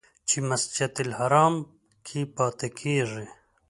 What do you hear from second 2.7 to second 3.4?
کېږي.